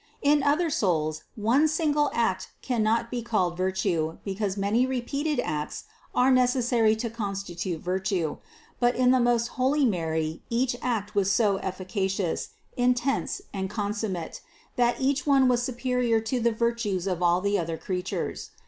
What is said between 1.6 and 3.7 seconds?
single act can not be called